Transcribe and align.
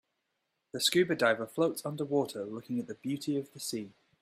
The 0.71 0.81
scuba 0.81 1.13
diver 1.15 1.45
floats 1.45 1.85
underwater 1.85 2.43
looking 2.43 2.79
at 2.79 2.87
the 2.87 2.95
beauty 2.95 3.37
of 3.37 3.53
the 3.53 3.59
sea. 3.59 3.93